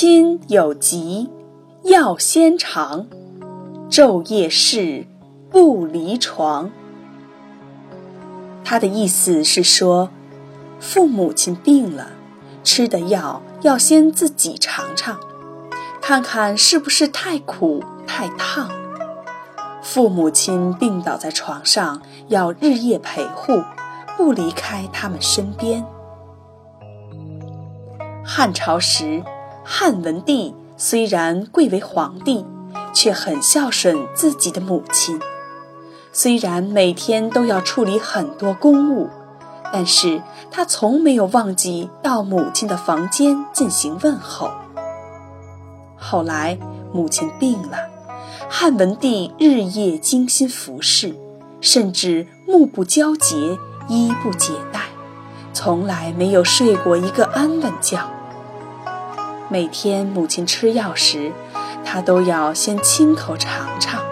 [0.00, 1.28] 亲有疾，
[1.82, 3.08] 药先尝，
[3.90, 5.08] 昼夜侍，
[5.50, 6.70] 不离床。
[8.64, 10.08] 他的意思是说，
[10.78, 12.10] 父母亲病了，
[12.62, 15.18] 吃的药要先自己尝尝，
[16.00, 18.70] 看看是不是太苦太烫。
[19.82, 23.64] 父母亲病倒在床上，要日夜陪护，
[24.16, 25.84] 不离开他们身边。
[28.24, 29.24] 汉朝时。
[29.70, 32.46] 汉文帝虽然贵为皇帝，
[32.94, 35.20] 却很孝顺自己的母亲。
[36.10, 39.10] 虽然每天都要处理很多公务，
[39.70, 44.50] 但是他从没有忘记到母亲的房间进行问候。
[45.98, 46.58] 后来
[46.90, 47.76] 母亲病了，
[48.48, 51.14] 汉文帝日夜精心服侍，
[51.60, 53.36] 甚至目不交睫、
[53.86, 54.80] 衣不解带，
[55.52, 57.98] 从来没有睡过一个安稳觉。
[59.50, 61.32] 每天母亲吃药时，
[61.82, 64.02] 他都要先亲口尝尝。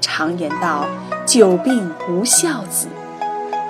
[0.00, 0.86] 常言道
[1.26, 2.88] ：“久病无孝子。”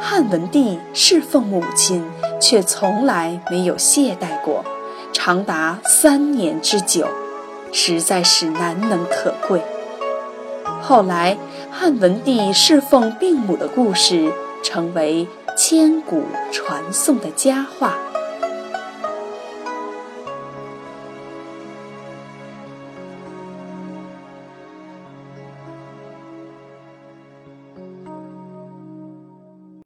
[0.00, 2.04] 汉文帝侍奉母亲，
[2.40, 4.64] 却从来没有懈怠过，
[5.12, 7.08] 长达三年之久，
[7.72, 9.60] 实在是难能可贵。
[10.80, 11.36] 后来，
[11.72, 14.32] 汉文帝侍奉病母的故事，
[14.62, 17.96] 成为千古传颂的佳话。